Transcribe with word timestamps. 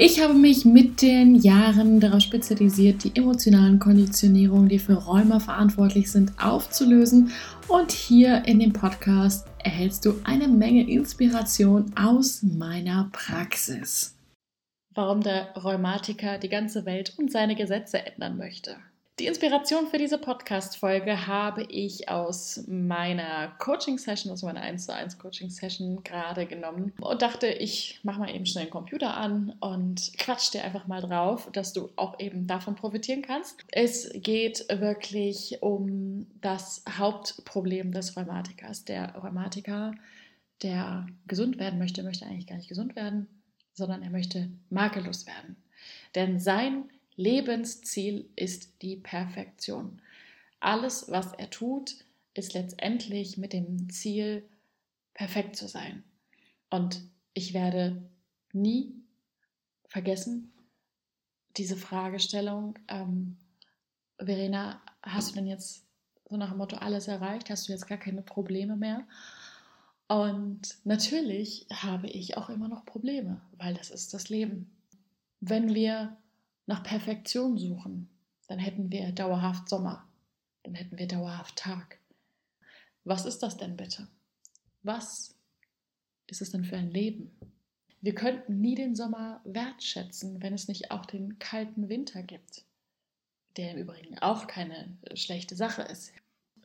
Ich 0.00 0.22
habe 0.22 0.34
mich 0.34 0.64
mit 0.64 1.02
den 1.02 1.34
Jahren 1.34 1.98
darauf 1.98 2.20
spezialisiert, 2.20 3.02
die 3.02 3.16
emotionalen 3.16 3.80
Konditionierungen, 3.80 4.68
die 4.68 4.78
für 4.78 4.92
Rheuma 4.92 5.40
verantwortlich 5.40 6.12
sind, 6.12 6.30
aufzulösen. 6.40 7.32
Und 7.66 7.90
hier 7.90 8.44
in 8.46 8.60
dem 8.60 8.72
Podcast 8.72 9.48
erhältst 9.58 10.04
du 10.04 10.14
eine 10.22 10.46
Menge 10.46 10.88
Inspiration 10.88 11.92
aus 11.96 12.44
meiner 12.44 13.08
Praxis. 13.10 14.16
Warum 14.94 15.20
der 15.20 15.52
Rheumatiker 15.56 16.38
die 16.38 16.48
ganze 16.48 16.86
Welt 16.86 17.14
und 17.18 17.32
seine 17.32 17.56
Gesetze 17.56 17.98
ändern 17.98 18.36
möchte. 18.36 18.76
Die 19.18 19.26
Inspiration 19.26 19.88
für 19.88 19.98
diese 19.98 20.16
Podcast-Folge 20.16 21.26
habe 21.26 21.64
ich 21.64 22.08
aus 22.08 22.62
meiner 22.68 23.48
Coaching-Session, 23.58 24.32
aus 24.32 24.42
meiner 24.44 24.60
1 24.60 24.86
zu 24.86 24.94
1 24.94 25.18
Coaching-Session 25.18 26.04
gerade 26.04 26.46
genommen 26.46 26.92
und 27.00 27.20
dachte, 27.20 27.48
ich 27.48 27.98
mache 28.04 28.20
mal 28.20 28.32
eben 28.32 28.46
schnell 28.46 28.66
den 28.66 28.70
Computer 28.70 29.16
an 29.16 29.56
und 29.58 30.12
quatsch 30.18 30.52
dir 30.52 30.62
einfach 30.62 30.86
mal 30.86 31.00
drauf, 31.00 31.48
dass 31.52 31.72
du 31.72 31.90
auch 31.96 32.20
eben 32.20 32.46
davon 32.46 32.76
profitieren 32.76 33.22
kannst. 33.22 33.64
Es 33.72 34.08
geht 34.14 34.64
wirklich 34.68 35.58
um 35.62 36.28
das 36.40 36.84
Hauptproblem 36.88 37.90
des 37.90 38.16
Rheumatikers. 38.16 38.84
Der 38.84 39.16
Rheumatiker, 39.16 39.96
der 40.62 41.08
gesund 41.26 41.58
werden 41.58 41.80
möchte, 41.80 42.04
möchte 42.04 42.24
eigentlich 42.24 42.46
gar 42.46 42.56
nicht 42.56 42.68
gesund 42.68 42.94
werden, 42.94 43.26
sondern 43.72 44.00
er 44.04 44.10
möchte 44.10 44.48
makellos 44.70 45.26
werden. 45.26 45.56
Denn 46.14 46.38
sein 46.38 46.84
Lebensziel 47.18 48.30
ist 48.36 48.80
die 48.80 48.96
Perfektion. 48.96 50.00
Alles, 50.60 51.10
was 51.10 51.32
er 51.34 51.50
tut, 51.50 51.96
ist 52.34 52.54
letztendlich 52.54 53.36
mit 53.36 53.52
dem 53.52 53.90
Ziel, 53.90 54.48
perfekt 55.14 55.56
zu 55.56 55.66
sein. 55.66 56.04
Und 56.70 57.02
ich 57.34 57.54
werde 57.54 58.08
nie 58.52 58.94
vergessen, 59.88 60.52
diese 61.56 61.76
Fragestellung, 61.76 62.78
ähm, 62.86 63.36
Verena, 64.18 64.80
hast 65.02 65.30
du 65.30 65.34
denn 65.34 65.48
jetzt 65.48 65.84
so 66.30 66.36
nach 66.36 66.50
dem 66.50 66.58
Motto 66.58 66.76
alles 66.76 67.08
erreicht? 67.08 67.50
Hast 67.50 67.66
du 67.66 67.72
jetzt 67.72 67.88
gar 67.88 67.98
keine 67.98 68.22
Probleme 68.22 68.76
mehr? 68.76 69.08
Und 70.06 70.78
natürlich 70.84 71.66
habe 71.72 72.06
ich 72.06 72.36
auch 72.36 72.48
immer 72.48 72.68
noch 72.68 72.86
Probleme, 72.86 73.40
weil 73.56 73.74
das 73.74 73.90
ist 73.90 74.14
das 74.14 74.28
Leben. 74.28 74.70
Wenn 75.40 75.74
wir 75.74 76.16
nach 76.68 76.82
Perfektion 76.82 77.56
suchen, 77.56 78.10
dann 78.46 78.58
hätten 78.58 78.92
wir 78.92 79.10
dauerhaft 79.12 79.70
Sommer, 79.70 80.06
dann 80.62 80.74
hätten 80.74 80.98
wir 80.98 81.08
dauerhaft 81.08 81.56
Tag. 81.56 81.98
Was 83.04 83.24
ist 83.24 83.42
das 83.42 83.56
denn 83.56 83.76
bitte? 83.76 84.06
Was 84.82 85.34
ist 86.26 86.42
es 86.42 86.50
denn 86.50 86.64
für 86.64 86.76
ein 86.76 86.90
Leben? 86.90 87.30
Wir 88.02 88.14
könnten 88.14 88.60
nie 88.60 88.74
den 88.74 88.94
Sommer 88.94 89.40
wertschätzen, 89.44 90.42
wenn 90.42 90.52
es 90.52 90.68
nicht 90.68 90.90
auch 90.90 91.06
den 91.06 91.38
kalten 91.38 91.88
Winter 91.88 92.22
gibt, 92.22 92.64
der 93.56 93.72
im 93.72 93.78
Übrigen 93.78 94.18
auch 94.18 94.46
keine 94.46 94.98
schlechte 95.14 95.56
Sache 95.56 95.82
ist. 95.82 96.12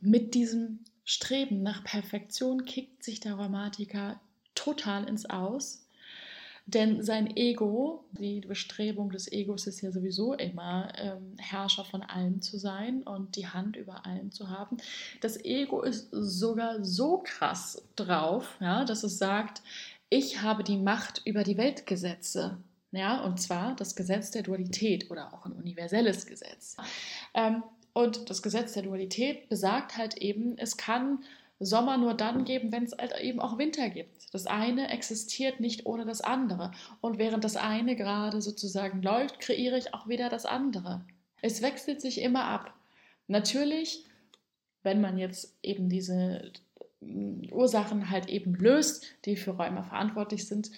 Mit 0.01 0.35
diesem 0.35 0.83
Streben 1.05 1.63
nach 1.63 1.81
Perfektion 1.85 2.65
kickt 2.65 3.03
sich 3.03 3.21
der 3.21 3.35
Rheumatiker 3.35 4.19
total 4.53 5.07
ins 5.07 5.25
Aus 5.25 5.82
denn 6.65 7.03
sein 7.03 7.35
Ego, 7.35 8.05
die 8.11 8.39
Bestrebung 8.41 9.09
des 9.11 9.31
Egos 9.31 9.67
ist 9.67 9.81
ja 9.81 9.91
sowieso 9.91 10.33
immer, 10.33 10.93
ähm, 10.97 11.35
Herrscher 11.37 11.83
von 11.83 12.01
allem 12.01 12.41
zu 12.41 12.57
sein 12.57 13.03
und 13.03 13.35
die 13.35 13.47
Hand 13.47 13.75
über 13.75 14.05
allem 14.05 14.31
zu 14.31 14.49
haben. 14.49 14.77
Das 15.19 15.43
Ego 15.43 15.81
ist 15.81 16.07
sogar 16.11 16.83
so 16.83 17.21
krass 17.23 17.83
drauf, 17.95 18.57
ja, 18.61 18.85
dass 18.85 19.03
es 19.03 19.17
sagt, 19.17 19.61
ich 20.09 20.41
habe 20.41 20.63
die 20.63 20.77
Macht 20.77 21.21
über 21.25 21.43
die 21.43 21.57
Weltgesetze. 21.57 22.57
Ja, 22.91 23.23
und 23.23 23.41
zwar 23.41 23.75
das 23.75 23.95
Gesetz 23.95 24.29
der 24.31 24.43
Dualität 24.43 25.09
oder 25.09 25.33
auch 25.33 25.45
ein 25.45 25.53
universelles 25.53 26.27
Gesetz. 26.27 26.77
Ähm, 27.33 27.63
und 27.93 28.29
das 28.29 28.41
Gesetz 28.41 28.73
der 28.73 28.83
Dualität 28.83 29.49
besagt 29.49 29.97
halt 29.97 30.17
eben, 30.17 30.57
es 30.57 30.77
kann 30.77 31.23
Sommer 31.59 31.97
nur 31.97 32.13
dann 32.13 32.45
geben, 32.45 32.71
wenn 32.71 32.83
es 32.83 32.97
halt 32.97 33.19
eben 33.21 33.39
auch 33.39 33.57
Winter 33.57 33.89
gibt. 33.89 34.33
Das 34.33 34.47
eine 34.47 34.89
existiert 34.89 35.59
nicht 35.59 35.85
ohne 35.85 36.05
das 36.05 36.21
andere. 36.21 36.71
Und 37.01 37.17
während 37.17 37.43
das 37.43 37.55
eine 37.55 37.95
gerade 37.95 38.41
sozusagen 38.41 39.01
läuft, 39.01 39.39
kreiere 39.39 39.77
ich 39.77 39.93
auch 39.93 40.07
wieder 40.07 40.29
das 40.29 40.45
andere. 40.45 41.05
Es 41.41 41.61
wechselt 41.61 42.01
sich 42.01 42.21
immer 42.21 42.45
ab. 42.45 42.73
Natürlich, 43.27 44.05
wenn 44.81 45.01
man 45.01 45.17
jetzt 45.17 45.57
eben 45.61 45.89
diese 45.89 46.51
mm, 47.01 47.51
Ursachen 47.51 48.09
halt 48.09 48.27
eben 48.27 48.55
löst, 48.55 49.05
die 49.25 49.35
für 49.35 49.51
Rheuma 49.51 49.83
verantwortlich 49.83 50.47
sind, 50.47 50.71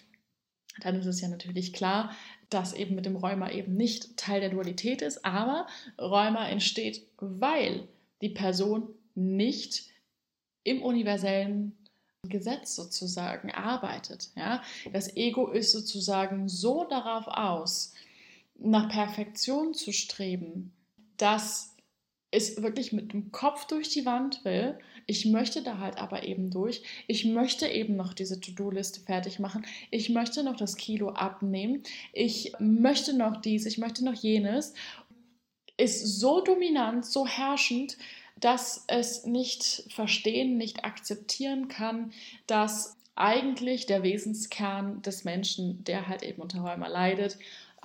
dann 0.81 0.95
ist 0.95 1.05
es 1.05 1.21
ja 1.21 1.29
natürlich 1.29 1.73
klar, 1.73 2.11
dass 2.49 2.73
eben 2.73 2.95
mit 2.95 3.05
dem 3.05 3.15
Rheuma 3.15 3.49
eben 3.51 3.75
nicht 3.75 4.17
Teil 4.17 4.41
der 4.41 4.49
Dualität 4.49 5.01
ist, 5.01 5.23
aber 5.23 5.67
Rheuma 5.97 6.47
entsteht, 6.47 7.05
weil 7.17 7.87
die 8.21 8.29
Person 8.29 8.89
nicht 9.15 9.89
im 10.65 10.81
universellen 10.81 11.77
Gesetz 12.27 12.75
sozusagen 12.75 13.51
arbeitet. 13.51 14.31
Ja? 14.35 14.61
Das 14.91 15.15
Ego 15.15 15.47
ist 15.47 15.71
sozusagen 15.71 16.49
so 16.49 16.83
darauf 16.83 17.27
aus, 17.27 17.93
nach 18.57 18.89
Perfektion 18.89 19.73
zu 19.73 19.93
streben, 19.93 20.73
dass 21.17 21.75
es 22.31 22.61
wirklich 22.61 22.91
mit 22.91 23.13
dem 23.13 23.31
Kopf 23.31 23.65
durch 23.65 23.89
die 23.89 24.05
Wand 24.05 24.43
will. 24.43 24.77
Ich 25.05 25.25
möchte 25.25 25.61
da 25.61 25.77
halt 25.77 25.97
aber 25.97 26.23
eben 26.23 26.49
durch. 26.49 26.81
Ich 27.07 27.25
möchte 27.25 27.67
eben 27.67 27.95
noch 27.95 28.13
diese 28.13 28.39
To-Do-Liste 28.41 29.01
fertig 29.01 29.39
machen. 29.39 29.65
Ich 29.91 30.09
möchte 30.09 30.43
noch 30.43 30.57
das 30.57 30.75
Kilo 30.75 31.09
abnehmen. 31.09 31.83
Ich 32.11 32.53
möchte 32.59 33.15
noch 33.15 33.39
dies, 33.39 33.65
ich 33.65 33.77
möchte 33.77 34.03
noch 34.03 34.15
jenes. 34.15 34.73
Ist 35.77 36.19
so 36.19 36.41
dominant, 36.41 37.05
so 37.05 37.27
herrschend, 37.27 37.97
dass 38.35 38.83
es 38.87 39.25
nicht 39.25 39.85
verstehen, 39.89 40.57
nicht 40.57 40.83
akzeptieren 40.83 41.67
kann, 41.67 42.11
dass 42.47 42.97
eigentlich 43.15 43.85
der 43.85 44.03
Wesenskern 44.03 45.01
des 45.01 45.23
Menschen, 45.23 45.83
der 45.85 46.07
halt 46.07 46.21
eben 46.21 46.41
unter 46.41 46.59
Rheuma 46.59 46.87
leidet, 46.87 47.37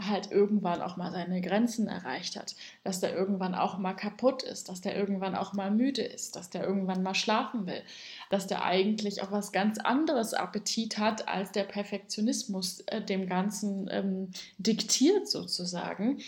halt 0.07 0.31
irgendwann 0.31 0.81
auch 0.81 0.97
mal 0.97 1.13
seine 1.13 1.41
Grenzen 1.41 1.89
erreicht 1.89 2.37
hat, 2.37 2.55
dass 2.85 3.01
der 3.01 3.15
irgendwann 3.15 3.55
auch 3.55 3.79
mal 3.79 3.95
kaputt 3.95 4.43
ist, 4.43 4.69
dass 4.69 4.81
der 4.81 4.97
irgendwann 4.97 5.35
auch 5.35 5.53
mal 5.53 5.71
müde 5.71 6.03
ist, 6.03 6.37
dass 6.37 6.51
der 6.51 6.65
irgendwann 6.65 7.03
mal 7.03 7.15
schlafen 7.15 7.67
will, 7.67 7.83
dass 8.31 8.47
der 8.47 8.65
eigentlich 8.65 9.23
auch 9.23 9.31
was 9.31 9.53
ganz 9.53 9.79
anderes 9.79 10.35
Appetit 10.35 10.99
hat, 10.99 11.29
als 11.29 11.53
der 11.53 11.65
Perfektionismus 11.65 12.81
äh, 12.87 13.03
dem 13.03 13.29
Ganzen 13.29 13.89
ähm, 13.91 14.31
diktiert 14.59 15.29
sozusagen. 15.29 16.19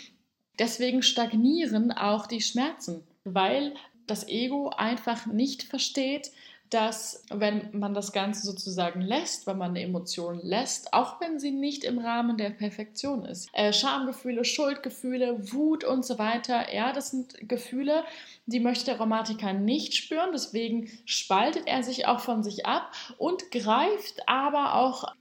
Deswegen 0.59 1.03
stagnieren 1.03 1.93
auch 1.93 2.27
die 2.27 2.43
Schmerzen, 2.43 3.03
weil 3.25 3.75
das 4.07 4.29
Ego 4.29 4.71
einfach 4.71 5.27
nicht 5.27 5.63
versteht, 5.63 6.31
dass 6.73 7.23
wenn 7.31 7.69
man 7.73 7.93
das 7.93 8.13
Ganze 8.13 8.47
sozusagen 8.47 9.03
lässt, 9.03 9.47
wenn 9.47 9.59
man 9.59 9.71
eine 9.71 9.83
Emotion 9.83 10.41
lässt, 10.43 10.95
auch 10.95 11.21
wenn 11.21 11.39
sie 11.39 11.51
nicht 11.51 11.85
im 11.85 11.99
Rahmen 11.99 12.39
der 12.39 12.49
Perfektion 12.49 13.27
ist, 13.27 13.51
äh, 13.53 13.75
Schamgefühle, 13.75 14.45
Schuldgefühle, 14.45 15.53
Wut 15.53 15.85
und 15.85 16.05
so 16.05 16.19
weiter, 16.19 16.73
ja, 16.75 16.93
das 16.95 17.11
sind 17.11 17.37
Gefühle, 17.47 18.05
die 18.47 18.61
möchte 18.61 18.87
der 18.87 18.97
Rheumatiker 18.97 19.53
nicht 19.53 19.95
spüren, 19.95 20.31
deswegen 20.33 20.91
spaltet 21.05 21.67
er 21.67 21.83
sich 21.83 22.07
auch 22.07 22.21
von 22.21 22.43
sich 22.43 22.65
ab 22.65 22.91
und 23.19 23.51
greift 23.51 24.27
aber 24.27 24.75
auch 24.77 25.13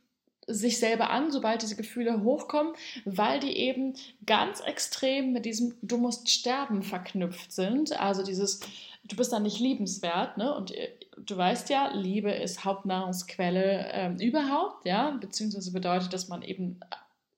sich 0.53 0.79
selber 0.79 1.09
an, 1.09 1.31
sobald 1.31 1.61
diese 1.61 1.75
Gefühle 1.75 2.23
hochkommen, 2.23 2.73
weil 3.05 3.39
die 3.39 3.57
eben 3.57 3.93
ganz 4.25 4.59
extrem 4.61 5.33
mit 5.33 5.45
diesem 5.45 5.75
Du 5.81 5.97
musst 5.97 6.29
sterben 6.29 6.83
verknüpft 6.83 7.51
sind. 7.51 7.99
Also 7.99 8.23
dieses 8.23 8.59
Du 9.03 9.15
bist 9.15 9.33
dann 9.33 9.43
nicht 9.43 9.59
liebenswert, 9.59 10.37
ne? 10.37 10.53
Und 10.55 10.71
äh, 10.71 10.89
du 11.17 11.35
weißt 11.35 11.69
ja, 11.69 11.91
Liebe 11.93 12.31
ist 12.31 12.65
Hauptnahrungsquelle 12.65 13.89
ähm, 13.91 14.17
überhaupt, 14.17 14.85
ja, 14.85 15.11
beziehungsweise 15.11 15.71
bedeutet, 15.71 16.13
dass 16.13 16.27
man 16.27 16.43
eben 16.43 16.79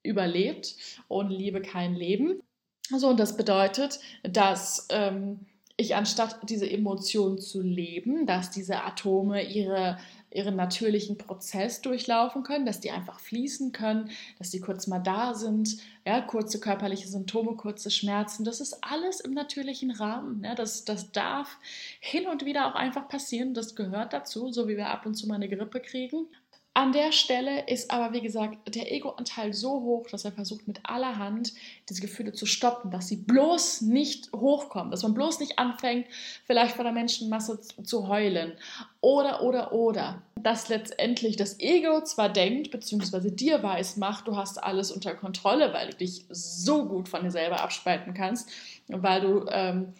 überlebt. 0.04 0.75
Ohne 1.07 1.33
Liebe 1.33 1.62
kein 1.62 1.95
Leben. 1.95 2.42
So, 2.89 3.10
und 3.10 3.19
das 3.19 3.38
bedeutet, 3.38 4.00
dass 4.24 4.88
ähm, 4.89 5.45
ich 5.84 5.96
anstatt 5.96 6.38
diese 6.50 6.70
Emotionen 6.70 7.40
zu 7.40 7.62
leben, 7.62 8.26
dass 8.26 8.50
diese 8.50 8.84
Atome 8.84 9.44
ihre 9.44 9.98
ihren 10.34 10.56
natürlichen 10.56 11.18
Prozess 11.18 11.82
durchlaufen 11.82 12.44
können, 12.44 12.66
dass 12.66 12.80
die 12.80 12.92
einfach 12.92 13.20
fließen 13.20 13.72
können, 13.72 14.10
dass 14.40 14.50
die 14.50 14.60
kurz 14.60 14.88
mal 14.88 15.00
da 15.00 15.34
sind, 15.34 15.78
ja, 16.06 16.22
kurze 16.22 16.60
körperliche 16.60 17.08
Symptome, 17.08 17.56
kurze 17.56 17.92
Schmerzen. 17.92 18.44
Das 18.44 18.60
ist 18.60 18.84
alles 18.84 19.20
im 19.20 19.34
natürlichen 19.34 19.92
Rahmen. 19.92 20.44
Ja, 20.44 20.56
das, 20.56 20.86
das 20.86 21.12
darf 21.12 21.58
hin 22.00 22.28
und 22.28 22.46
wieder 22.46 22.68
auch 22.68 22.76
einfach 22.76 23.08
passieren. 23.08 23.54
Das 23.54 23.76
gehört 23.76 24.14
dazu, 24.14 24.52
so 24.52 24.68
wie 24.68 24.78
wir 24.78 24.88
ab 24.88 25.06
und 25.06 25.16
zu 25.16 25.28
mal 25.28 25.36
eine 25.36 25.50
Grippe 25.50 25.80
kriegen. 25.80 26.28
An 26.75 26.92
der 26.92 27.12
Stelle 27.12 27.68
ist 27.68 27.92
aber, 27.92 28.14
wie 28.14 28.22
gesagt, 28.22 28.58
der 28.74 28.92
Ego-Anteil 28.92 29.54
so 29.54 29.81
hoch, 29.81 30.08
dass 30.10 30.25
er 30.25 30.31
versucht, 30.31 30.68
mit 30.68 30.80
aller 30.81 31.20
Hand 31.20 31.54
diese 31.88 32.02
Gefühle 32.02 32.34
zu 32.34 32.48
stoppen, 32.48 32.90
dass 32.90 33.08
sie 33.08 33.18
bloß 33.18 33.81
nicht 33.81 34.31
hochkommen, 34.34 34.90
dass 34.90 35.04
man 35.04 35.14
bloß 35.14 35.40
nicht 35.40 35.60
anfängt, 35.60 36.08
vielleicht 36.46 36.75
vor 36.75 36.84
der 36.84 36.94
Menschenmasse 36.94 37.62
zu 37.62 38.08
heulen. 38.08 38.54
Oder, 39.02 39.44
oder, 39.44 39.72
oder. 39.72 40.24
Dass 40.36 40.68
letztendlich 40.68 41.36
das 41.36 41.60
Ego 41.60 42.04
zwar 42.04 42.30
denkt, 42.30 42.72
beziehungsweise 42.72 43.31
dir 43.31 43.62
weiß 43.62 43.98
macht, 43.98 44.28
du 44.28 44.36
hast 44.36 44.64
alles 44.64 44.92
unter 44.92 45.14
Kontrolle, 45.14 45.74
weil 45.74 45.92
du 45.92 45.98
dich 45.98 46.25
so 46.30 46.88
gut 46.88 47.08
von 47.08 47.22
dir 47.22 47.31
selber 47.31 47.62
abspalten 47.62 48.16
kannst, 48.16 48.50
weil 48.88 49.22
du 49.22 49.46
ähm, 49.50 49.94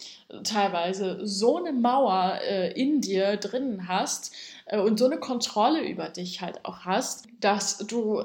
teilweise 0.44 1.26
so 1.26 1.58
eine 1.58 1.72
Mauer 1.72 2.40
äh, 2.48 2.72
in 2.74 3.02
dir 3.02 3.38
drinnen 3.38 3.88
hast, 3.88 4.34
äh, 4.66 4.80
und 4.80 5.00
so 5.00 5.06
eine 5.06 5.18
Kontrolle 5.18 5.88
über 5.88 6.10
dich 6.10 6.42
halt 6.42 6.64
auch 6.66 6.80
hast, 6.80 7.28
dass 7.40 7.78
du 7.80 8.24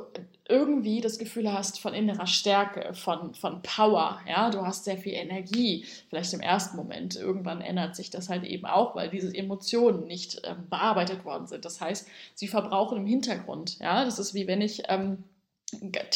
irgendwie 0.49 1.01
das 1.01 1.19
Gefühl 1.19 1.53
hast 1.53 1.81
von 1.81 1.93
innerer 1.93 2.27
Stärke, 2.27 2.95
von, 2.95 3.35
von 3.35 3.61
Power, 3.63 4.21
ja, 4.27 4.49
du 4.49 4.65
hast 4.65 4.85
sehr 4.85 4.97
viel 4.97 5.13
Energie, 5.13 5.85
vielleicht 6.09 6.33
im 6.33 6.41
ersten 6.41 6.77
Moment. 6.77 7.17
Irgendwann 7.17 7.61
ändert 7.61 7.97
sich 7.97 8.09
das 8.09 8.31
halt 8.31 8.45
eben 8.45 8.65
auch, 8.65 8.95
weil 8.95 9.11
diese 9.11 9.35
Emotionen 9.35 10.07
nicht 10.07 10.41
ähm, 10.45 10.67
bearbeitet 10.71 11.25
worden 11.25 11.47
sind. 11.47 11.65
Das 11.65 11.81
heißt, 11.81 12.09
sie 12.35 12.49
verbrauchen 12.49 12.99
im 12.99 13.07
Hintergrund, 13.07 13.79
ja, 13.81 14.05
das 14.05 14.19
ist 14.19 14.33
wie 14.33 14.47
wenn 14.47 14.63
ich 14.63 14.85
ähm, 14.89 15.25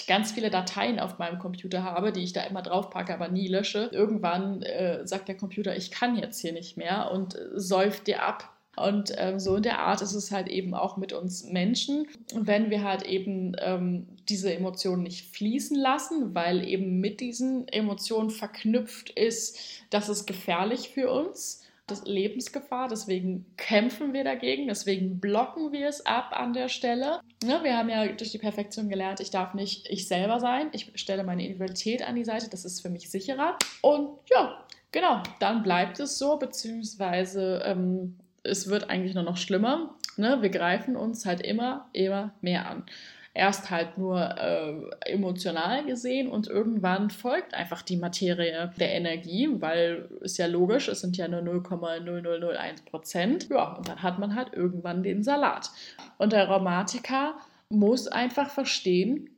ganz 0.07 0.33
viele 0.33 0.51
Dateien 0.51 0.99
auf 0.99 1.19
meinem 1.19 1.39
Computer 1.39 1.83
habe, 1.83 2.13
die 2.13 2.23
ich 2.23 2.33
da 2.33 2.43
immer 2.45 2.63
draufpacke, 2.63 3.13
aber 3.13 3.29
nie 3.29 3.49
lösche. 3.49 3.91
Irgendwann 3.93 4.63
äh, 4.63 5.07
sagt 5.07 5.29
der 5.29 5.37
Computer, 5.37 5.77
ich 5.77 5.91
kann 5.91 6.17
jetzt 6.17 6.41
hier 6.41 6.53
nicht 6.53 6.77
mehr 6.77 7.11
und 7.13 7.35
äh, 7.35 7.49
säuft 7.55 8.07
dir 8.07 8.23
ab 8.23 8.53
und 8.77 9.13
ähm, 9.19 9.39
so 9.39 9.57
in 9.57 9.63
der 9.63 9.81
Art 9.81 10.01
ist 10.01 10.15
es 10.15 10.31
halt 10.31 10.49
eben 10.49 10.75
auch 10.75 10.97
mit 10.97 11.13
uns 11.13 11.45
Menschen. 11.45 12.07
wenn 12.35 12.71
wir 12.71 12.83
halt 12.83 13.03
eben 13.03 13.55
ähm, 13.59 14.07
diese 14.29 14.55
Emotionen 14.55 15.03
nicht 15.03 15.37
fließen 15.37 15.77
lassen, 15.77 16.35
weil 16.35 16.67
eben 16.67 16.99
mit 17.01 17.21
diesen 17.21 17.69
Emotionen 17.69 18.31
verknüpft 18.31 19.11
ist, 19.11 19.59
das 19.91 20.09
ist 20.09 20.27
gefährlich 20.27 20.89
für 20.89 21.11
uns. 21.11 21.63
Das 21.93 22.07
Lebensgefahr, 22.07 22.89
deswegen 22.89 23.45
kämpfen 23.59 24.15
wir 24.15 24.25
dagegen, 24.25 24.67
deswegen 24.67 25.21
blocken 25.21 25.73
wir 25.73 25.89
es 25.89 26.07
ab 26.07 26.31
an 26.33 26.55
der 26.55 26.71
Stelle. 26.71 27.21
Ne, 27.45 27.61
wir 27.63 27.77
haben 27.77 27.91
ja 27.91 28.07
durch 28.07 28.31
die 28.31 28.39
Perfektion 28.39 28.89
gelernt, 28.89 29.21
ich 29.21 29.29
darf 29.29 29.53
nicht 29.53 29.91
ich 29.91 30.09
selber 30.09 30.41
sein, 30.41 30.71
ich 30.73 30.91
stelle 30.95 31.23
meine 31.23 31.43
Individualität 31.43 32.03
an 32.03 32.15
die 32.15 32.25
Seite, 32.25 32.49
das 32.49 32.65
ist 32.65 32.81
für 32.81 32.89
mich 32.89 33.11
sicherer. 33.11 33.59
Und 33.83 34.09
ja, 34.31 34.65
genau, 34.91 35.23
dann 35.39 35.63
bleibt 35.63 36.01
es 36.01 36.19
so, 36.19 36.39
beziehungsweise 36.39 37.63
ähm, 37.67 38.17
es 38.43 38.71
wird 38.71 38.89
eigentlich 38.89 39.15
nur 39.15 39.25
noch 39.25 39.37
schlimmer. 39.37 39.95
Ne? 40.17 40.39
Wir 40.41 40.49
greifen 40.49 40.97
uns 40.97 41.27
halt 41.27 41.43
immer, 41.43 41.91
immer 41.93 42.33
mehr 42.41 42.71
an. 42.71 42.87
Erst 43.35 43.71
halt 43.71 43.97
nur 43.97 44.21
äh, 44.21 45.11
emotional 45.11 45.87
gesehen 45.87 46.29
und 46.29 46.49
irgendwann 46.49 47.09
folgt 47.09 47.55
einfach 47.55 47.81
die 47.81 47.97
Materie 47.97 48.71
der 48.79 48.93
Energie, 48.93 49.49
weil 49.53 50.11
ist 50.21 50.37
ja 50.37 50.47
logisch, 50.47 50.89
es 50.89 51.01
sind 51.01 51.17
ja 51.17 51.29
nur 51.29 51.41
0,0001 51.41 52.85
Prozent. 52.85 53.49
Ja, 53.49 53.73
und 53.75 53.89
dann 53.89 54.03
hat 54.03 54.19
man 54.19 54.35
halt 54.35 54.53
irgendwann 54.53 55.03
den 55.03 55.23
Salat. 55.23 55.71
Und 56.19 56.35
der 56.35 56.47
Rheumatiker 56.47 57.37
muss 57.71 58.07
einfach 58.07 58.51
verstehen, 58.51 59.31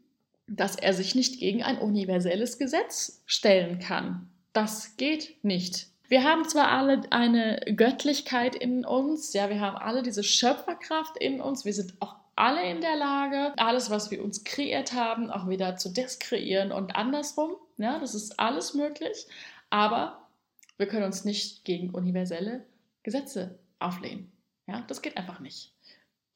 dass 0.49 0.77
er 0.77 0.93
sich 0.93 1.15
nicht 1.15 1.39
gegen 1.39 1.63
ein 1.63 1.79
universelles 1.79 2.59
Gesetz 2.59 3.23
stellen 3.27 3.79
kann. 3.79 4.29
Das 4.53 4.97
geht 4.97 5.43
nicht. 5.45 5.87
Wir 6.09 6.23
haben 6.23 6.45
zwar 6.49 6.69
alle 6.69 7.01
eine 7.11 7.61
Göttlichkeit 7.77 8.55
in 8.55 8.85
uns, 8.85 9.33
ja, 9.33 9.49
wir 9.49 9.61
haben 9.61 9.77
alle 9.77 10.03
diese 10.03 10.23
Schöpferkraft 10.23 11.17
in 11.17 11.41
uns, 11.41 11.65
wir 11.65 11.73
sind 11.73 11.95
auch 12.01 12.17
alle 12.37 12.69
in 12.69 12.81
der 12.81 12.97
Lage, 12.97 13.53
alles, 13.57 13.91
was 13.91 14.11
wir 14.11 14.23
uns 14.23 14.45
kreiert 14.45 14.93
haben, 14.93 15.31
auch 15.31 15.49
wieder 15.49 15.77
zu 15.77 15.91
deskreieren 15.91 16.73
und 16.73 16.97
andersrum. 16.97 17.57
Ja, 17.77 17.99
das 17.99 18.15
ist 18.15 18.39
alles 18.39 18.75
möglich, 18.75 19.27
aber 19.71 20.29
wir 20.77 20.87
können 20.87 21.05
uns 21.05 21.25
nicht 21.25 21.65
gegen 21.65 21.91
universelle 21.91 22.65
Gesetze 23.03 23.59
auflehnen. 23.79 24.33
Ja, 24.67 24.83
das 24.89 25.03
geht 25.03 25.17
einfach 25.17 25.41
nicht. 25.41 25.73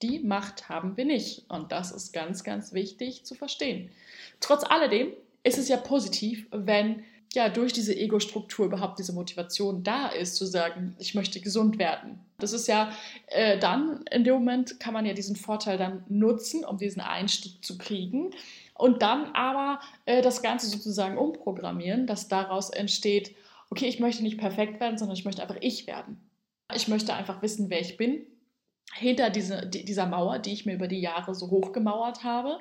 Die 0.02 0.20
Macht 0.20 0.68
haben 0.68 0.96
wir 0.96 1.04
nicht 1.04 1.50
und 1.50 1.72
das 1.72 1.90
ist 1.90 2.12
ganz, 2.12 2.44
ganz 2.44 2.72
wichtig 2.72 3.24
zu 3.24 3.34
verstehen. 3.34 3.90
Trotz 4.38 4.62
alledem 4.64 5.12
ist 5.42 5.58
es 5.58 5.68
ja 5.68 5.76
positiv, 5.76 6.46
wenn 6.50 7.04
ja 7.34 7.48
durch 7.48 7.72
diese 7.72 7.94
Ego-Struktur 7.94 8.66
überhaupt 8.66 8.98
diese 8.98 9.12
Motivation 9.12 9.82
da 9.82 10.08
ist, 10.08 10.36
zu 10.36 10.46
sagen, 10.46 10.96
ich 10.98 11.14
möchte 11.14 11.40
gesund 11.40 11.78
werden. 11.78 12.20
Das 12.38 12.52
ist 12.52 12.68
ja 12.68 12.92
äh, 13.28 13.58
dann, 13.58 14.04
in 14.10 14.24
dem 14.24 14.34
Moment 14.34 14.80
kann 14.80 14.94
man 14.94 15.04
ja 15.04 15.12
diesen 15.12 15.36
Vorteil 15.36 15.76
dann 15.76 16.04
nutzen, 16.08 16.64
um 16.64 16.78
diesen 16.78 17.02
Einstieg 17.02 17.64
zu 17.64 17.76
kriegen. 17.76 18.30
Und 18.74 19.02
dann 19.02 19.32
aber 19.34 19.80
äh, 20.06 20.22
das 20.22 20.42
Ganze 20.42 20.68
sozusagen 20.68 21.18
umprogrammieren, 21.18 22.06
dass 22.06 22.28
daraus 22.28 22.70
entsteht, 22.70 23.34
okay, 23.70 23.86
ich 23.86 24.00
möchte 24.00 24.22
nicht 24.22 24.38
perfekt 24.38 24.80
werden, 24.80 24.96
sondern 24.96 25.16
ich 25.16 25.24
möchte 25.24 25.42
einfach 25.42 25.58
ich 25.60 25.86
werden. 25.86 26.20
Ich 26.74 26.88
möchte 26.88 27.14
einfach 27.14 27.42
wissen, 27.42 27.70
wer 27.70 27.80
ich 27.80 27.96
bin, 27.96 28.26
hinter 28.94 29.30
diese, 29.30 29.66
dieser 29.66 30.06
Mauer, 30.06 30.38
die 30.38 30.52
ich 30.52 30.66
mir 30.66 30.74
über 30.74 30.88
die 30.88 31.00
Jahre 31.00 31.34
so 31.34 31.50
hochgemauert 31.50 32.24
habe, 32.24 32.58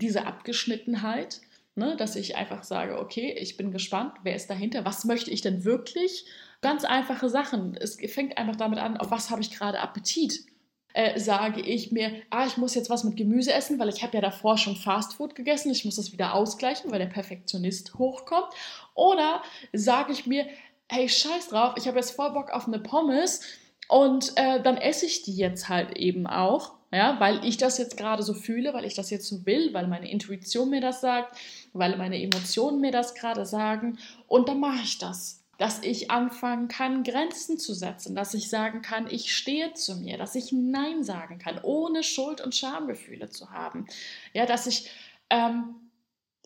diese 0.00 0.26
Abgeschnittenheit 0.26 1.40
Ne? 1.74 1.96
Dass 1.96 2.16
ich 2.16 2.36
einfach 2.36 2.64
sage, 2.64 2.98
okay, 2.98 3.32
ich 3.38 3.56
bin 3.56 3.70
gespannt, 3.70 4.14
wer 4.22 4.34
ist 4.34 4.50
dahinter, 4.50 4.84
was 4.84 5.04
möchte 5.04 5.30
ich 5.30 5.40
denn 5.40 5.64
wirklich? 5.64 6.26
Ganz 6.60 6.84
einfache 6.84 7.28
Sachen. 7.28 7.76
Es 7.76 7.96
fängt 8.12 8.36
einfach 8.36 8.56
damit 8.56 8.78
an, 8.78 8.96
auf 8.96 9.10
was 9.10 9.30
habe 9.30 9.40
ich 9.40 9.50
gerade 9.50 9.80
Appetit? 9.80 10.44
Äh, 10.92 11.20
sage 11.20 11.60
ich 11.60 11.92
mir, 11.92 12.10
ah, 12.30 12.46
ich 12.46 12.56
muss 12.56 12.74
jetzt 12.74 12.90
was 12.90 13.04
mit 13.04 13.16
Gemüse 13.16 13.52
essen, 13.52 13.78
weil 13.78 13.88
ich 13.88 14.02
habe 14.02 14.16
ja 14.16 14.20
davor 14.20 14.58
schon 14.58 14.74
Fastfood 14.74 15.36
gegessen, 15.36 15.70
ich 15.70 15.84
muss 15.84 15.94
das 15.94 16.12
wieder 16.12 16.34
ausgleichen, 16.34 16.90
weil 16.90 16.98
der 16.98 17.06
Perfektionist 17.06 17.94
hochkommt. 17.94 18.48
Oder 18.94 19.40
sage 19.72 20.12
ich 20.12 20.26
mir, 20.26 20.46
hey, 20.88 21.08
scheiß 21.08 21.48
drauf, 21.48 21.74
ich 21.76 21.86
habe 21.86 21.98
jetzt 21.98 22.10
voll 22.10 22.32
Bock 22.32 22.50
auf 22.50 22.66
eine 22.66 22.80
Pommes 22.80 23.42
und 23.88 24.32
äh, 24.36 24.60
dann 24.60 24.76
esse 24.76 25.06
ich 25.06 25.22
die 25.22 25.36
jetzt 25.36 25.68
halt 25.68 25.96
eben 25.96 26.26
auch 26.26 26.72
ja, 26.92 27.20
weil 27.20 27.44
ich 27.44 27.56
das 27.56 27.78
jetzt 27.78 27.96
gerade 27.96 28.22
so 28.22 28.34
fühle, 28.34 28.74
weil 28.74 28.84
ich 28.84 28.94
das 28.94 29.10
jetzt 29.10 29.28
so 29.28 29.46
will, 29.46 29.72
weil 29.72 29.86
meine 29.86 30.10
Intuition 30.10 30.70
mir 30.70 30.80
das 30.80 31.00
sagt, 31.00 31.38
weil 31.72 31.96
meine 31.96 32.20
Emotionen 32.20 32.80
mir 32.80 32.90
das 32.90 33.14
gerade 33.14 33.46
sagen 33.46 33.98
und 34.26 34.48
dann 34.48 34.60
mache 34.60 34.82
ich 34.82 34.98
das. 34.98 35.38
Dass 35.56 35.82
ich 35.82 36.10
anfangen 36.10 36.68
kann, 36.68 37.04
Grenzen 37.04 37.58
zu 37.58 37.74
setzen, 37.74 38.14
dass 38.14 38.32
ich 38.32 38.48
sagen 38.48 38.80
kann, 38.80 39.06
ich 39.10 39.36
stehe 39.36 39.74
zu 39.74 39.96
mir, 39.96 40.16
dass 40.16 40.34
ich 40.34 40.52
Nein 40.52 41.04
sagen 41.04 41.38
kann, 41.38 41.60
ohne 41.62 42.02
Schuld- 42.02 42.40
und 42.40 42.54
Schamgefühle 42.54 43.28
zu 43.28 43.50
haben. 43.50 43.86
Ja, 44.32 44.46
dass 44.46 44.66
ich, 44.66 44.90
ähm, 45.28 45.74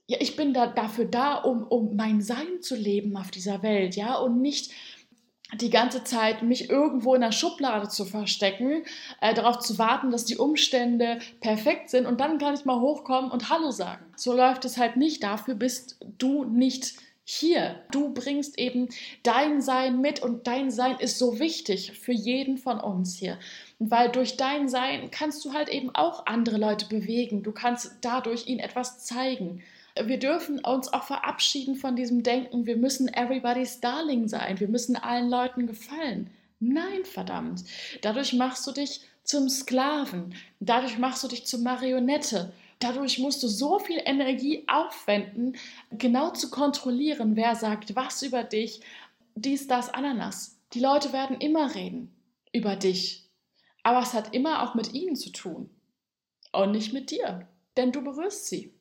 ja, 0.08 0.18
ich 0.20 0.34
bin 0.34 0.52
da, 0.52 0.66
dafür 0.66 1.04
da, 1.04 1.36
um, 1.36 1.62
um 1.62 1.94
mein 1.94 2.20
Sein 2.22 2.60
zu 2.60 2.74
leben 2.74 3.16
auf 3.16 3.30
dieser 3.30 3.62
Welt, 3.62 3.94
ja, 3.94 4.16
und 4.16 4.42
nicht 4.42 4.72
die 5.52 5.70
ganze 5.70 6.04
Zeit 6.04 6.42
mich 6.42 6.70
irgendwo 6.70 7.14
in 7.14 7.20
der 7.20 7.32
Schublade 7.32 7.88
zu 7.88 8.04
verstecken, 8.04 8.84
äh, 9.20 9.34
darauf 9.34 9.58
zu 9.58 9.78
warten, 9.78 10.10
dass 10.10 10.24
die 10.24 10.36
Umstände 10.36 11.18
perfekt 11.40 11.90
sind 11.90 12.06
und 12.06 12.20
dann 12.20 12.38
kann 12.38 12.54
ich 12.54 12.64
mal 12.64 12.80
hochkommen 12.80 13.30
und 13.30 13.50
Hallo 13.50 13.70
sagen. 13.70 14.04
So 14.16 14.34
läuft 14.34 14.64
es 14.64 14.78
halt 14.78 14.96
nicht. 14.96 15.22
Dafür 15.22 15.54
bist 15.54 15.98
du 16.18 16.44
nicht 16.44 16.94
hier. 17.24 17.76
Du 17.90 18.12
bringst 18.12 18.58
eben 18.58 18.88
dein 19.22 19.60
Sein 19.62 20.00
mit 20.00 20.22
und 20.22 20.46
dein 20.46 20.70
Sein 20.70 20.98
ist 20.98 21.18
so 21.18 21.38
wichtig 21.38 21.92
für 21.92 22.12
jeden 22.12 22.58
von 22.58 22.80
uns 22.80 23.16
hier. 23.16 23.38
Weil 23.78 24.10
durch 24.10 24.36
dein 24.36 24.68
Sein 24.68 25.10
kannst 25.10 25.44
du 25.44 25.52
halt 25.52 25.68
eben 25.68 25.94
auch 25.94 26.26
andere 26.26 26.58
Leute 26.58 26.86
bewegen. 26.86 27.42
Du 27.42 27.52
kannst 27.52 27.92
dadurch 28.02 28.46
ihnen 28.46 28.60
etwas 28.60 29.04
zeigen. 29.04 29.62
Wir 30.02 30.18
dürfen 30.18 30.58
uns 30.58 30.92
auch 30.92 31.04
verabschieden 31.04 31.76
von 31.76 31.94
diesem 31.94 32.24
Denken, 32.24 32.66
wir 32.66 32.76
müssen 32.76 33.06
everybody's 33.08 33.80
Darling 33.80 34.26
sein, 34.26 34.58
wir 34.58 34.66
müssen 34.66 34.96
allen 34.96 35.30
Leuten 35.30 35.68
gefallen. 35.68 36.30
Nein, 36.58 37.04
verdammt. 37.04 37.62
Dadurch 38.02 38.32
machst 38.32 38.66
du 38.66 38.72
dich 38.72 39.02
zum 39.22 39.48
Sklaven, 39.48 40.34
dadurch 40.58 40.98
machst 40.98 41.22
du 41.22 41.28
dich 41.28 41.46
zur 41.46 41.60
Marionette. 41.60 42.52
Dadurch 42.80 43.20
musst 43.20 43.42
du 43.44 43.48
so 43.48 43.78
viel 43.78 44.00
Energie 44.04 44.64
aufwenden, 44.66 45.56
genau 45.92 46.30
zu 46.30 46.50
kontrollieren, 46.50 47.36
wer 47.36 47.54
sagt 47.54 47.94
was 47.94 48.22
über 48.22 48.42
dich, 48.42 48.80
dies, 49.36 49.68
das, 49.68 49.90
Ananas. 49.90 50.58
Die 50.72 50.80
Leute 50.80 51.12
werden 51.12 51.38
immer 51.38 51.74
reden 51.74 52.12
über 52.52 52.74
dich. 52.74 53.30
Aber 53.84 54.00
es 54.00 54.12
hat 54.12 54.34
immer 54.34 54.62
auch 54.62 54.74
mit 54.74 54.92
ihnen 54.92 55.14
zu 55.14 55.30
tun 55.30 55.70
und 56.52 56.72
nicht 56.72 56.92
mit 56.92 57.12
dir, 57.12 57.46
denn 57.76 57.92
du 57.92 58.02
berührst 58.02 58.46
sie 58.46 58.72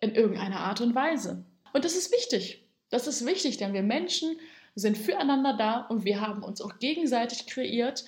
in 0.00 0.14
irgendeiner 0.14 0.60
Art 0.60 0.80
und 0.80 0.94
Weise. 0.94 1.44
Und 1.72 1.84
das 1.84 1.96
ist 1.96 2.12
wichtig. 2.12 2.66
Das 2.90 3.06
ist 3.06 3.26
wichtig, 3.26 3.56
denn 3.56 3.72
wir 3.72 3.82
Menschen 3.82 4.36
sind 4.74 4.96
füreinander 4.98 5.56
da 5.56 5.80
und 5.80 6.04
wir 6.04 6.20
haben 6.20 6.42
uns 6.42 6.60
auch 6.60 6.78
gegenseitig 6.78 7.46
kreiert. 7.46 8.04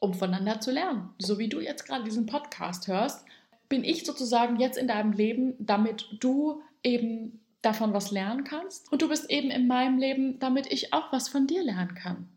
um 0.00 0.14
voneinander 0.14 0.60
zu 0.60 0.70
lernen. 0.70 1.10
So 1.18 1.38
wie 1.38 1.48
du 1.48 1.60
jetzt 1.60 1.84
gerade 1.86 2.04
diesen 2.04 2.26
Podcast 2.26 2.86
hörst, 2.88 3.24
bin 3.68 3.84
ich 3.84 4.04
sozusagen 4.04 4.60
jetzt 4.60 4.78
in 4.78 4.88
deinem 4.88 5.12
Leben, 5.12 5.54
damit 5.58 6.06
du 6.20 6.62
eben 6.82 7.40
davon 7.62 7.92
was 7.92 8.10
lernen 8.10 8.44
kannst. 8.44 8.90
Und 8.92 9.02
du 9.02 9.08
bist 9.08 9.30
eben 9.30 9.50
in 9.50 9.66
meinem 9.66 9.98
Leben, 9.98 10.38
damit 10.38 10.72
ich 10.72 10.92
auch 10.92 11.12
was 11.12 11.28
von 11.28 11.46
dir 11.46 11.62
lernen 11.62 11.94
kann. 11.94 12.28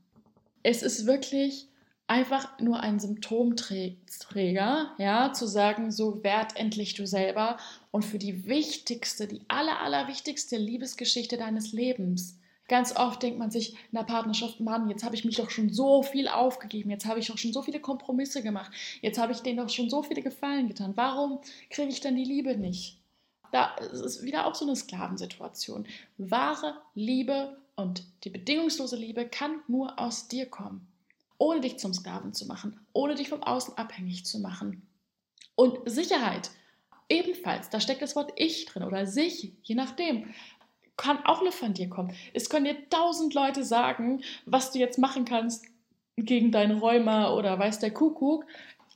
Es 0.64 0.82
ist 0.82 1.06
wirklich 1.06 1.68
einfach 2.10 2.60
nur 2.60 2.80
ein 2.80 3.00
Symptomträger, 3.00 4.96
ja, 4.98 5.32
zu 5.32 5.46
sagen, 5.46 5.92
so 5.92 6.24
werd 6.24 6.56
endlich 6.56 6.96
du 6.96 7.06
selber 7.06 7.58
und 7.92 8.04
für 8.04 8.18
die 8.18 8.48
wichtigste, 8.48 9.28
die 9.28 9.42
aller, 9.48 9.80
allerwichtigste 9.80 10.58
Liebesgeschichte 10.58 11.38
deines 11.38 11.72
Lebens. 11.72 12.40
Ganz 12.68 12.96
oft 12.96 13.22
denkt 13.22 13.38
man 13.38 13.52
sich 13.52 13.74
in 13.74 13.98
der 13.98 14.04
Partnerschaft, 14.04 14.60
Mann, 14.60 14.90
jetzt 14.90 15.04
habe 15.04 15.16
ich 15.16 15.24
mich 15.24 15.36
doch 15.36 15.52
schon 15.52 15.72
so 15.72 16.02
viel 16.02 16.28
aufgegeben, 16.28 16.90
jetzt 16.90 17.06
habe 17.06 17.20
ich 17.20 17.28
doch 17.28 17.38
schon 17.38 17.54
so 17.54 17.62
viele 17.62 17.80
Kompromisse 17.80 18.42
gemacht, 18.42 18.72
jetzt 19.02 19.20
habe 19.20 19.32
ich 19.32 19.42
denen 19.42 19.58
doch 19.58 19.70
schon 19.70 19.90
so 19.90 20.02
viele 20.02 20.24
Gefallen 20.24 20.68
getan. 20.68 20.94
Warum 20.96 21.40
kriege 21.70 21.90
ich 21.90 22.02
denn 22.02 22.16
die 22.16 22.26
Liebe 22.26 22.58
nicht? 22.58 22.98
Da 23.52 23.76
ist 23.76 24.24
wieder 24.24 24.48
auch 24.48 24.56
so 24.56 24.66
eine 24.66 24.76
Sklavensituation. 24.76 25.88
Wahre 26.18 26.76
Liebe 26.96 27.58
und 27.76 28.04
die 28.24 28.30
bedingungslose 28.30 28.96
Liebe 28.96 29.28
kann 29.28 29.62
nur 29.68 30.00
aus 30.00 30.28
dir 30.28 30.48
kommen 30.48 30.89
ohne 31.40 31.62
dich 31.62 31.80
zum 31.80 31.94
Sklaven 31.94 32.34
zu 32.34 32.46
machen, 32.46 32.80
ohne 32.94 33.16
dich 33.16 33.30
vom 33.30 33.42
Außen 33.42 33.78
abhängig 33.78 34.26
zu 34.26 34.40
machen. 34.40 34.88
Und 35.56 35.80
Sicherheit, 35.90 36.52
ebenfalls, 37.10 37.70
da 37.70 37.80
steckt 37.80 38.04
das 38.04 38.16
Wort 38.16 38.34
ich 38.36 38.66
drin 38.66 38.84
oder 38.84 39.08
sich, 39.08 39.54
je 39.64 39.76
nachdem, 39.76 40.32
kann 40.96 41.26
auch 41.26 41.42
nur 41.42 41.54
von 41.54 41.74
dir 41.74 41.90
kommen. 41.90 42.14
Es 42.34 42.50
können 42.50 42.66
dir 42.66 42.90
tausend 42.90 43.34
Leute 43.34 43.64
sagen, 43.64 44.22
was 44.46 44.72
du 44.72 44.80
jetzt 44.80 45.00
machen 45.00 45.26
kannst 45.26 45.66
gegen 46.18 46.52
deinen 46.52 46.80
Rheuma 46.80 47.34
oder 47.34 47.58
weiß 47.58 47.80
der 47.80 47.92
Kuckuck, 47.92 48.46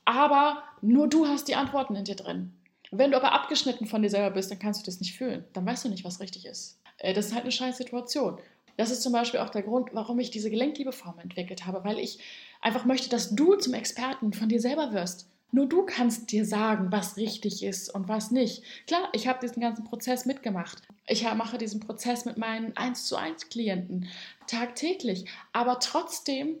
aber 0.04 0.62
nur 0.82 1.08
du 1.08 1.26
hast 1.26 1.48
die 1.48 1.54
Antworten 1.54 1.96
in 1.96 2.04
dir 2.04 2.14
drin. 2.14 2.52
Wenn 2.90 3.10
du 3.10 3.16
aber 3.16 3.32
abgeschnitten 3.32 3.86
von 3.86 4.02
dir 4.02 4.10
selber 4.10 4.34
bist, 4.34 4.50
dann 4.50 4.58
kannst 4.58 4.82
du 4.82 4.84
das 4.84 5.00
nicht 5.00 5.16
fühlen. 5.16 5.44
Dann 5.54 5.66
weißt 5.66 5.86
du 5.86 5.88
nicht, 5.88 6.04
was 6.04 6.20
richtig 6.20 6.44
ist. 6.44 6.78
Äh, 6.98 7.14
das 7.14 7.26
ist 7.26 7.34
halt 7.34 7.44
eine 7.44 7.52
scheiß 7.52 7.78
Situation. 7.78 8.38
Das 8.76 8.90
ist 8.90 9.02
zum 9.02 9.12
Beispiel 9.12 9.40
auch 9.40 9.50
der 9.50 9.62
Grund, 9.62 9.90
warum 9.92 10.18
ich 10.18 10.30
diese 10.30 10.50
Gelenkliebeform 10.50 11.18
entwickelt 11.18 11.66
habe, 11.66 11.84
weil 11.84 11.98
ich 11.98 12.18
einfach 12.60 12.84
möchte, 12.84 13.08
dass 13.08 13.34
du 13.34 13.54
zum 13.56 13.74
Experten 13.74 14.32
von 14.32 14.48
dir 14.48 14.60
selber 14.60 14.92
wirst. 14.92 15.28
Nur 15.54 15.66
du 15.66 15.86
kannst 15.86 16.32
dir 16.32 16.44
sagen, 16.44 16.90
was 16.90 17.16
richtig 17.16 17.62
ist 17.62 17.88
und 17.94 18.08
was 18.08 18.32
nicht. 18.32 18.64
Klar, 18.88 19.08
ich 19.12 19.28
habe 19.28 19.38
diesen 19.40 19.60
ganzen 19.62 19.84
Prozess 19.84 20.26
mitgemacht. 20.26 20.82
Ich 21.06 21.22
mache 21.22 21.58
diesen 21.58 21.78
Prozess 21.78 22.24
mit 22.24 22.38
meinen 22.38 22.76
1 22.76 23.06
zu 23.06 23.14
1 23.14 23.50
Klienten 23.50 24.08
tagtäglich. 24.48 25.26
Aber 25.52 25.78
trotzdem, 25.78 26.58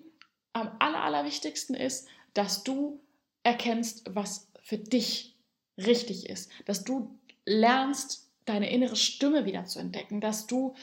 am 0.52 0.70
aller, 0.78 1.02
allerwichtigsten 1.02 1.74
ist, 1.74 2.06
dass 2.34 2.62
du 2.62 3.00
erkennst, 3.42 4.04
was 4.14 4.46
für 4.62 4.78
dich 4.78 5.34
richtig 5.76 6.30
ist. 6.30 6.52
Dass 6.64 6.84
du 6.84 7.18
lernst, 7.44 8.30
deine 8.44 8.70
innere 8.70 8.94
Stimme 8.94 9.44
wieder 9.44 9.64
zu 9.64 9.80
entdecken. 9.80 10.20
Dass 10.20 10.46
du 10.46 10.74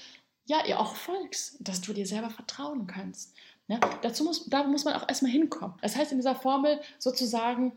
ja, 0.52 0.66
ihr 0.66 0.82
auch 0.82 0.96
folgst, 0.98 1.56
dass 1.62 1.80
du 1.80 1.94
dir 1.94 2.06
selber 2.06 2.30
vertrauen 2.30 2.86
kannst. 2.86 3.34
Ne? 3.70 3.80
Dazu 4.02 4.26
muss, 4.26 4.50
da 4.50 4.64
muss 4.66 4.84
man 4.84 4.96
auch 4.96 5.08
erstmal 5.08 5.32
hinkommen. 5.32 5.78
Das 5.82 5.96
heißt, 5.96 6.12
in 6.12 6.18
dieser 6.18 6.36
Formel 6.36 6.82
sozusagen 7.00 7.72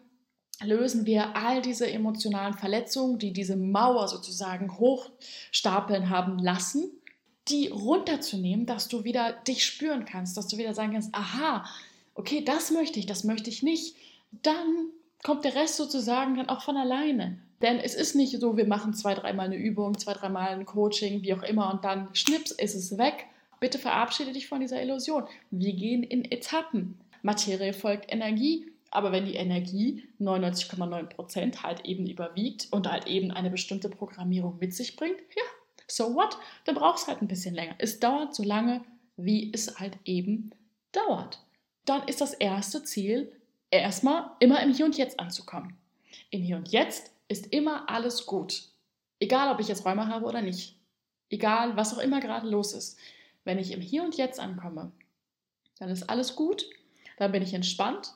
lösen 0.60 1.06
wir 1.06 1.36
all 1.36 1.62
diese 1.62 1.88
emotionalen 1.88 2.54
Verletzungen, 2.54 3.20
die 3.20 3.32
diese 3.32 3.54
Mauer 3.54 4.08
sozusagen 4.08 4.76
hochstapeln 4.76 6.10
haben 6.10 6.40
lassen, 6.40 6.90
die 7.46 7.68
runterzunehmen, 7.68 8.66
dass 8.66 8.88
du 8.88 9.04
wieder 9.04 9.34
dich 9.46 9.64
spüren 9.64 10.04
kannst, 10.04 10.36
dass 10.36 10.48
du 10.48 10.58
wieder 10.58 10.74
sagen 10.74 10.94
kannst, 10.94 11.14
aha, 11.14 11.64
okay, 12.16 12.42
das 12.44 12.72
möchte 12.72 12.98
ich, 12.98 13.06
das 13.06 13.22
möchte 13.22 13.50
ich 13.50 13.62
nicht. 13.62 13.94
Dann 14.42 14.88
kommt 15.22 15.44
der 15.44 15.54
Rest 15.54 15.76
sozusagen 15.76 16.34
dann 16.36 16.48
auch 16.48 16.62
von 16.62 16.76
alleine. 16.76 17.38
Denn 17.64 17.80
es 17.80 17.94
ist 17.94 18.14
nicht 18.14 18.38
so, 18.38 18.58
wir 18.58 18.66
machen 18.66 18.92
zwei, 18.92 19.14
dreimal 19.14 19.46
eine 19.46 19.56
Übung, 19.56 19.96
zwei, 19.96 20.12
dreimal 20.12 20.50
ein 20.50 20.66
Coaching, 20.66 21.22
wie 21.22 21.32
auch 21.32 21.42
immer, 21.42 21.72
und 21.72 21.82
dann 21.82 22.14
schnips, 22.14 22.50
ist 22.50 22.74
es 22.74 22.98
weg. 22.98 23.24
Bitte 23.58 23.78
verabschiede 23.78 24.32
dich 24.32 24.48
von 24.48 24.60
dieser 24.60 24.82
Illusion. 24.82 25.24
Wir 25.50 25.72
gehen 25.72 26.02
in 26.02 26.30
Etappen. 26.30 27.00
Materie 27.22 27.72
folgt 27.72 28.12
Energie, 28.12 28.70
aber 28.90 29.12
wenn 29.12 29.24
die 29.24 29.36
Energie 29.36 30.04
99,9% 30.20 31.62
halt 31.62 31.86
eben 31.86 32.06
überwiegt 32.06 32.68
und 32.70 32.86
halt 32.86 33.06
eben 33.06 33.30
eine 33.30 33.48
bestimmte 33.48 33.88
Programmierung 33.88 34.58
mit 34.60 34.74
sich 34.74 34.94
bringt, 34.94 35.16
ja, 35.34 35.42
so 35.88 36.14
what? 36.14 36.36
Dann 36.66 36.74
braucht 36.74 36.98
es 36.98 37.08
halt 37.08 37.22
ein 37.22 37.28
bisschen 37.28 37.54
länger. 37.54 37.76
Es 37.78 37.98
dauert 37.98 38.34
so 38.34 38.42
lange, 38.42 38.84
wie 39.16 39.50
es 39.54 39.80
halt 39.80 39.96
eben 40.04 40.50
dauert. 40.92 41.42
Dann 41.86 42.06
ist 42.08 42.20
das 42.20 42.34
erste 42.34 42.84
Ziel, 42.84 43.32
erstmal 43.70 44.32
immer 44.40 44.62
im 44.62 44.74
Hier 44.74 44.84
und 44.84 44.98
Jetzt 44.98 45.18
anzukommen. 45.18 45.78
Im 46.28 46.42
Hier 46.42 46.58
und 46.58 46.70
Jetzt 46.70 47.13
ist 47.28 47.46
immer 47.46 47.88
alles 47.88 48.26
gut. 48.26 48.68
Egal, 49.20 49.52
ob 49.52 49.60
ich 49.60 49.68
jetzt 49.68 49.84
Räume 49.84 50.08
habe 50.08 50.26
oder 50.26 50.42
nicht. 50.42 50.76
Egal, 51.30 51.76
was 51.76 51.94
auch 51.94 52.02
immer 52.02 52.20
gerade 52.20 52.48
los 52.48 52.72
ist. 52.72 52.98
Wenn 53.44 53.58
ich 53.58 53.72
im 53.72 53.80
Hier 53.80 54.02
und 54.02 54.16
Jetzt 54.16 54.40
ankomme, 54.40 54.92
dann 55.78 55.88
ist 55.88 56.08
alles 56.08 56.36
gut, 56.36 56.66
dann 57.18 57.32
bin 57.32 57.42
ich 57.42 57.54
entspannt 57.54 58.14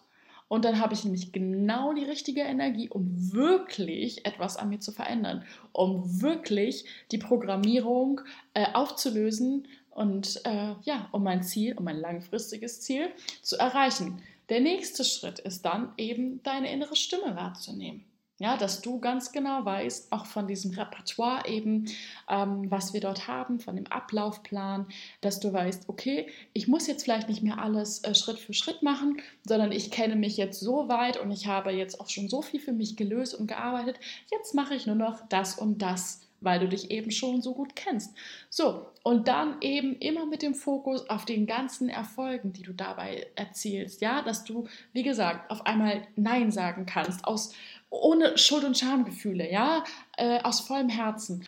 und 0.49 0.65
dann 0.65 0.81
habe 0.81 0.95
ich 0.95 1.05
nämlich 1.05 1.33
genau 1.33 1.93
die 1.93 2.05
richtige 2.05 2.41
Energie, 2.41 2.88
um 2.88 3.33
wirklich 3.33 4.25
etwas 4.25 4.57
an 4.57 4.71
mir 4.71 4.81
zu 4.81 4.93
verändern, 4.93 5.45
um 5.73 6.23
wirklich 6.23 6.87
die 7.12 7.19
Programmierung 7.19 8.23
äh, 8.55 8.73
aufzulösen 8.73 9.69
und 9.91 10.41
äh, 10.45 10.75
ja, 10.83 11.09
um 11.12 11.23
mein 11.23 11.43
Ziel, 11.43 11.77
um 11.77 11.85
mein 11.85 12.00
langfristiges 12.00 12.81
Ziel 12.81 13.11
zu 13.43 13.59
erreichen. 13.59 14.23
Der 14.49 14.61
nächste 14.61 15.05
Schritt 15.05 15.38
ist 15.41 15.62
dann 15.62 15.93
eben 15.99 16.43
deine 16.43 16.73
innere 16.73 16.97
Stimme 16.97 17.37
wahrzunehmen. 17.37 18.05
Ja, 18.40 18.57
dass 18.57 18.83
du 18.83 19.00
ganz 19.00 19.33
genau 19.33 19.64
weißt, 19.64 20.12
auch 20.12 20.25
von 20.25 20.47
diesem 20.47 20.71
Repertoire 20.71 21.49
eben, 21.49 21.87
ähm, 22.28 22.71
was 22.71 22.92
wir 22.92 23.00
dort 23.00 23.26
haben, 23.26 23.59
von 23.59 23.75
dem 23.75 23.88
Ablaufplan, 23.88 24.87
dass 25.21 25.40
du 25.40 25.52
weißt, 25.52 25.88
okay, 25.88 26.28
ich 26.52 26.68
muss 26.68 26.87
jetzt 26.87 27.02
vielleicht 27.02 27.28
nicht 27.28 27.42
mehr 27.42 27.59
alles 27.59 28.04
äh, 28.04 28.14
Schritt 28.14 28.38
für 28.38 28.54
Schritt 28.54 28.83
machen, 28.83 29.21
sondern 29.45 29.73
ich 29.73 29.90
kenne 29.90 30.14
mich 30.14 30.37
jetzt 30.37 30.61
so 30.61 30.88
weit 30.88 31.16
und 31.16 31.33
ich 31.33 31.49
habe 31.49 31.73
jetzt 31.73 32.00
auch 32.00 32.09
schon 32.09 32.28
so 32.28 32.40
viel 32.40 32.61
für 32.61 32.73
mich 32.73 32.97
gelöst 32.97 33.35
und 33.35 33.49
gearbeitet. 33.49 33.99
Jetzt 34.30 34.54
mache 34.54 34.75
ich 34.75 34.87
nur 34.87 34.95
noch 34.95 35.26
das 35.28 35.59
und 35.59 35.83
das 35.83 36.27
weil 36.40 36.61
du 36.61 36.68
dich 36.68 36.90
eben 36.90 37.11
schon 37.11 37.42
so 37.42 37.54
gut 37.54 37.75
kennst. 37.75 38.14
So, 38.50 38.87
und 39.02 39.28
dann 39.28 39.57
eben 39.61 39.97
immer 39.97 40.26
mit 40.26 40.42
dem 40.42 40.54
Fokus 40.54 41.09
auf 41.09 41.25
den 41.25 41.47
ganzen 41.47 41.88
Erfolgen, 41.88 42.52
die 42.52 42.62
du 42.62 42.73
dabei 42.73 43.26
erzielst, 43.35 44.00
ja, 44.00 44.23
dass 44.23 44.45
du, 44.45 44.66
wie 44.92 45.02
gesagt, 45.02 45.50
auf 45.50 45.66
einmal 45.66 46.07
Nein 46.16 46.50
sagen 46.50 46.87
kannst, 46.87 47.25
aus, 47.25 47.52
ohne 47.90 48.37
Schuld- 48.38 48.64
und 48.64 48.78
Schamgefühle, 48.78 49.50
ja, 49.50 49.85
äh, 50.16 50.40
aus 50.42 50.61
vollem 50.61 50.88
Herzen. 50.88 51.47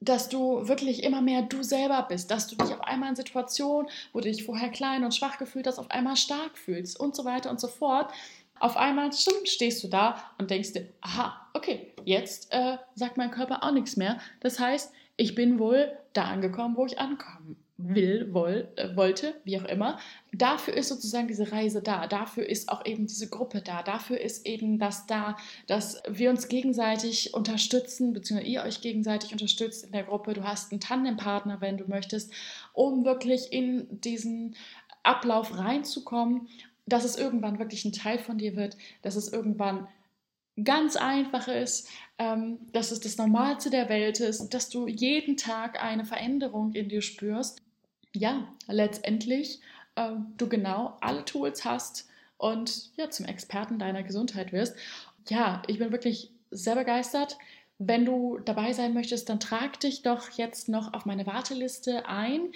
Dass 0.00 0.28
du 0.28 0.68
wirklich 0.68 1.04
immer 1.04 1.22
mehr 1.22 1.42
du 1.42 1.62
selber 1.62 2.04
bist, 2.08 2.30
dass 2.30 2.48
du 2.48 2.56
dich 2.56 2.72
auf 2.72 2.82
einmal 2.82 3.10
in 3.10 3.16
Situationen, 3.16 3.90
wo 4.12 4.20
du 4.20 4.28
dich 4.28 4.44
vorher 4.44 4.68
klein 4.68 5.04
und 5.04 5.14
schwach 5.14 5.38
gefühlt 5.38 5.66
hast, 5.66 5.78
auf 5.78 5.90
einmal 5.90 6.16
stark 6.16 6.58
fühlst 6.58 7.00
und 7.00 7.16
so 7.16 7.24
weiter 7.24 7.50
und 7.50 7.60
so 7.60 7.68
fort. 7.68 8.12
Auf 8.58 8.76
einmal 8.76 9.10
stehst 9.12 9.84
du 9.84 9.88
da 9.88 10.22
und 10.38 10.50
denkst 10.50 10.72
dir, 10.72 10.88
aha, 11.00 11.48
okay, 11.54 11.92
jetzt 12.04 12.52
äh, 12.52 12.78
sagt 12.94 13.16
mein 13.16 13.30
Körper 13.30 13.62
auch 13.62 13.72
nichts 13.72 13.96
mehr. 13.96 14.18
Das 14.40 14.58
heißt, 14.58 14.92
ich 15.16 15.34
bin 15.34 15.58
wohl 15.58 15.92
da 16.12 16.24
angekommen, 16.24 16.76
wo 16.76 16.86
ich 16.86 16.98
ankommen 16.98 17.56
will, 17.78 18.32
woll, 18.32 18.68
äh, 18.76 18.96
wollte, 18.96 19.34
wie 19.44 19.60
auch 19.60 19.64
immer. 19.64 19.98
Dafür 20.32 20.74
ist 20.74 20.88
sozusagen 20.88 21.28
diese 21.28 21.52
Reise 21.52 21.82
da. 21.82 22.06
Dafür 22.06 22.48
ist 22.48 22.70
auch 22.70 22.84
eben 22.86 23.06
diese 23.06 23.28
Gruppe 23.28 23.60
da. 23.60 23.82
Dafür 23.82 24.20
ist 24.20 24.46
eben 24.46 24.78
das 24.78 25.06
da, 25.06 25.36
dass 25.66 26.02
wir 26.08 26.30
uns 26.30 26.48
gegenseitig 26.48 27.34
unterstützen, 27.34 28.12
beziehungsweise 28.14 28.50
ihr 28.50 28.62
euch 28.62 28.80
gegenseitig 28.80 29.32
unterstützt 29.32 29.84
in 29.84 29.92
der 29.92 30.04
Gruppe. 30.04 30.32
Du 30.32 30.44
hast 30.44 30.72
einen 30.72 30.80
Tandempartner, 30.80 31.60
wenn 31.60 31.76
du 31.76 31.84
möchtest, 31.86 32.32
um 32.72 33.04
wirklich 33.04 33.52
in 33.52 34.00
diesen 34.00 34.56
Ablauf 35.02 35.58
reinzukommen 35.58 36.48
dass 36.86 37.04
es 37.04 37.16
irgendwann 37.16 37.58
wirklich 37.58 37.84
ein 37.84 37.92
Teil 37.92 38.18
von 38.18 38.38
dir 38.38 38.56
wird, 38.56 38.76
dass 39.02 39.16
es 39.16 39.32
irgendwann 39.32 39.88
ganz 40.62 40.96
einfach 40.96 41.48
ist, 41.48 41.88
ähm, 42.18 42.58
dass 42.72 42.90
es 42.90 43.00
das 43.00 43.18
Normalste 43.18 43.70
der 43.70 43.88
Welt 43.88 44.20
ist, 44.20 44.48
dass 44.54 44.70
du 44.70 44.86
jeden 44.86 45.36
Tag 45.36 45.82
eine 45.82 46.04
Veränderung 46.04 46.72
in 46.72 46.88
dir 46.88 47.02
spürst. 47.02 47.60
Ja, 48.14 48.48
letztendlich 48.66 49.60
äh, 49.96 50.12
du 50.38 50.48
genau 50.48 50.96
alle 51.00 51.24
Tools 51.24 51.64
hast 51.64 52.08
und 52.38 52.90
ja, 52.96 53.10
zum 53.10 53.26
Experten 53.26 53.78
deiner 53.78 54.02
Gesundheit 54.02 54.52
wirst. 54.52 54.76
Ja, 55.28 55.62
ich 55.66 55.78
bin 55.78 55.92
wirklich 55.92 56.30
sehr 56.50 56.76
begeistert. 56.76 57.36
Wenn 57.78 58.06
du 58.06 58.38
dabei 58.38 58.72
sein 58.72 58.94
möchtest, 58.94 59.28
dann 59.28 59.40
trag 59.40 59.78
dich 59.80 60.00
doch 60.02 60.30
jetzt 60.30 60.68
noch 60.68 60.94
auf 60.94 61.04
meine 61.04 61.26
Warteliste 61.26 62.08
ein. 62.08 62.48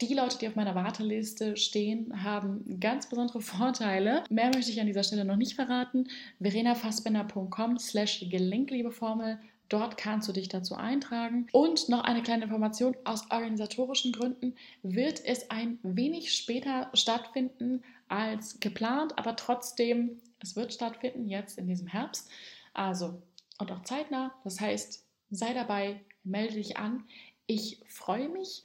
Die 0.00 0.14
Leute, 0.14 0.38
die 0.38 0.48
auf 0.48 0.54
meiner 0.54 0.74
Warteliste 0.74 1.56
stehen, 1.56 2.22
haben 2.22 2.78
ganz 2.80 3.08
besondere 3.08 3.40
Vorteile. 3.40 4.22
Mehr 4.30 4.50
möchte 4.54 4.70
ich 4.70 4.80
an 4.80 4.86
dieser 4.86 5.02
Stelle 5.02 5.24
noch 5.24 5.36
nicht 5.36 5.54
verraten. 5.54 6.08
verenafassbender.com 6.40 7.78
slash 7.78 8.26
Gelenkliebeformel 8.30 9.38
Dort 9.68 9.98
kannst 9.98 10.26
du 10.28 10.32
dich 10.32 10.48
dazu 10.48 10.76
eintragen. 10.76 11.46
Und 11.52 11.88
noch 11.88 12.02
eine 12.02 12.22
kleine 12.22 12.44
Information, 12.44 12.96
aus 13.04 13.30
organisatorischen 13.30 14.12
Gründen 14.12 14.56
wird 14.82 15.22
es 15.24 15.50
ein 15.50 15.78
wenig 15.82 16.34
später 16.34 16.90
stattfinden 16.94 17.82
als 18.08 18.60
geplant, 18.60 19.18
aber 19.18 19.36
trotzdem, 19.36 20.20
es 20.40 20.56
wird 20.56 20.72
stattfinden 20.72 21.28
jetzt 21.28 21.58
in 21.58 21.66
diesem 21.66 21.86
Herbst. 21.86 22.30
Also, 22.72 23.20
und 23.58 23.70
auch 23.70 23.82
zeitnah. 23.82 24.34
Das 24.44 24.60
heißt, 24.60 25.04
sei 25.30 25.52
dabei, 25.52 26.00
melde 26.24 26.54
dich 26.54 26.78
an. 26.78 27.04
Ich 27.46 27.80
freue 27.86 28.28
mich 28.30 28.64